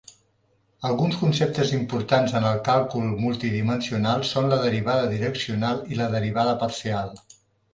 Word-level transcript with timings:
Alguns 0.87 1.17
conceptes 1.23 1.73
importants 1.79 2.33
en 2.39 2.47
el 2.53 2.57
càlcul 2.69 3.05
multidimensional 3.25 4.25
són 4.31 4.49
la 4.55 4.59
derivada 4.67 5.13
direccional 5.13 5.85
i 5.95 6.01
la 6.01 6.09
derivada 6.17 6.57
parcial. 6.65 7.15